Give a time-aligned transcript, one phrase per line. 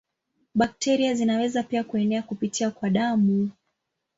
[0.55, 3.49] Bakteria zinaweza pia kuenea kupitia kwa damu.